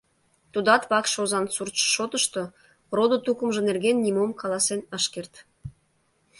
[0.53, 2.43] Тудат вакш озан суртшо шотышто,
[2.95, 5.33] родо-тукымжо нерген нимом каласен ыш керт.